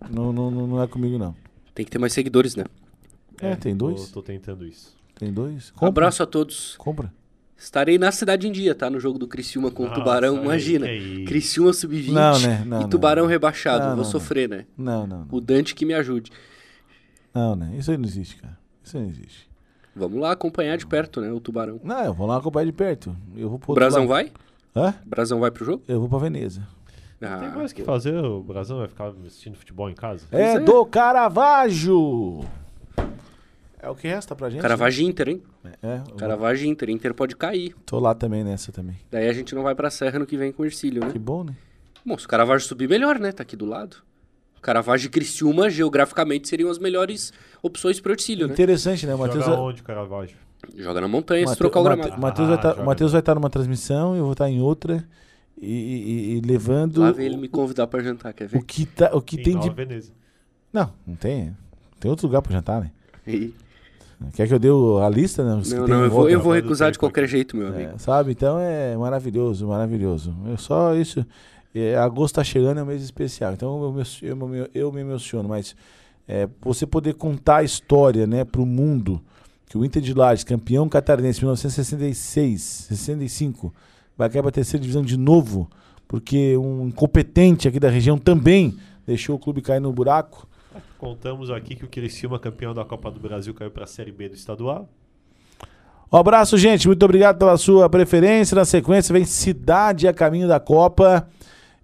[0.09, 1.35] não, não, não é comigo, não.
[1.73, 2.65] Tem que ter mais seguidores, né?
[3.41, 4.07] É, tem dois?
[4.09, 4.95] Tô, tô tentando isso.
[5.15, 5.73] Tem dois?
[5.81, 6.75] Abraço a todos.
[6.77, 7.11] Compra.
[7.57, 8.89] Estarei na cidade em dia, tá?
[8.89, 10.43] No jogo do Criciúma com o Nossa, Tubarão.
[10.43, 10.91] Imagina.
[10.91, 11.25] isso.
[11.25, 12.63] Criciúma sub-20 Não, né?
[12.65, 13.29] Não, e Tubarão não.
[13.29, 13.83] rebaixado.
[13.83, 14.65] Não, Vou não, sofrer, né?
[14.75, 15.27] Não, não, não.
[15.31, 16.31] O Dante que me ajude.
[17.33, 17.75] Não, né?
[17.77, 18.57] Isso aí não existe, cara.
[18.83, 19.47] Isso aí não existe.
[19.95, 21.31] Vamos lá acompanhar de perto, né?
[21.31, 21.79] O Tubarão.
[21.83, 23.15] Não, eu vou lá acompanhar de perto.
[23.35, 24.31] Eu vou pro O Brasão vai?
[24.75, 24.95] Hã?
[25.05, 25.83] O Brasão vai pro jogo?
[25.87, 26.67] Eu vou pra Veneza.
[27.21, 30.25] Ah, Tem mais o que fazer, o Brasão vai ficar assistindo futebol em casa?
[30.31, 30.59] É é.
[30.59, 32.41] do Caravaggio!
[33.79, 34.61] É o que resta pra gente.
[34.61, 35.41] Caravaggio Inter, hein?
[35.63, 35.71] né?
[35.81, 36.89] É, eu Caravaggio Inter.
[36.89, 37.75] Inter pode cair.
[37.85, 38.95] tô lá também nessa também.
[39.09, 41.11] Daí a gente não vai pra Serra no que vem com o Ercílio, né?
[41.11, 41.55] Que bom, né?
[42.05, 43.31] Bom, se o Caravaggio subir, melhor, né?
[43.31, 43.97] Tá aqui do lado.
[44.61, 48.53] Caravaggio e Criciúma, geograficamente, seriam as melhores opções pro Ercílio, né?
[48.53, 49.15] Interessante, né?
[49.15, 50.37] O Matheus Joga onde, Caravaggio?
[50.75, 52.21] Joga na montanha, se Mate- trocar o Mate- gramado.
[52.21, 54.61] Matheus Ah, vai tá- joga o Matheus vai estar numa transmissão, eu vou estar em
[54.61, 55.03] outra
[55.61, 58.63] e, e- e levando Lá vem ele me convidar pra jantar, quer o ver?
[58.63, 59.75] que, tá, o que Em tem Nova de.
[59.75, 60.11] Veneza.
[60.73, 61.55] Não, não tem.
[61.99, 62.91] Tem outro lugar pra jantar, né?
[63.27, 63.53] E-
[64.33, 65.43] Quer que eu dê o- a lista?
[65.43, 65.55] Né?
[65.55, 67.91] Não, tem não, eu vou, eu vou recusar de qualquer jeito, meu amigo.
[67.95, 68.31] É, sabe?
[68.31, 70.35] Então é maravilhoso, maravilhoso.
[70.47, 71.25] Eu só isso.
[71.73, 73.53] É, agosto tá chegando, é um mês especial.
[73.53, 75.75] Então eu me, eu, me- eu me emociono, mas
[76.27, 79.19] é, você poder contar a história né, para o mundo
[79.67, 83.73] que o Inter de Lages, campeão catarinense em 1966, 65,
[84.17, 85.69] vai cair para a terceira divisão de novo,
[86.07, 90.47] porque um incompetente aqui da região também deixou o clube cair no buraco.
[90.97, 94.35] Contamos aqui que o Criciúma, campeão da Copa do Brasil, caiu pra Série B do
[94.35, 94.87] estadual.
[96.11, 96.87] Um abraço, gente.
[96.87, 98.55] Muito obrigado pela sua preferência.
[98.55, 101.27] Na sequência, vem Cidade a caminho da Copa.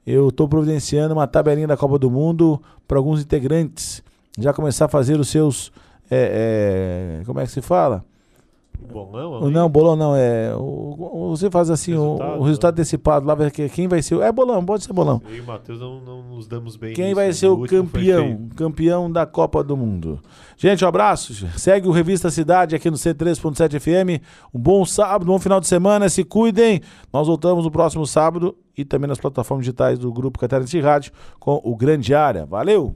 [0.06, 4.04] Eu estou providenciando uma tabelinha da Copa do Mundo para alguns integrantes
[4.38, 5.72] já começar a fazer os seus.
[6.10, 8.06] é, é, como é que se fala?
[8.80, 10.16] Bolão, O- Não, bolão não.
[10.16, 10.60] É, o-
[11.30, 12.82] o- você faz assim o- Resultado, o, resultado né?
[12.82, 14.16] antecipado lá, vai que- quem vai ser.
[14.16, 15.22] o- É bolão, pode ser bolão.
[15.28, 17.34] Eu e o Matheus não, não nos damos bem Quem nisso, vai né?
[17.34, 18.48] ser O o campeão?
[18.56, 20.20] Campeão da Copa do Mundo.
[20.56, 21.34] Gente, um abraço.
[21.58, 24.22] Segue o Revista Cidade aqui no C3.7 FM.
[24.54, 26.08] Um bom sábado, um bom final de semana.
[26.10, 26.82] Se cuidem.
[27.12, 31.12] Nós voltamos no próximo sábado e também nas plataformas digitais do Grupo Catarinense de Rádio
[31.40, 32.46] com o Grande Área.
[32.46, 32.96] Valeu!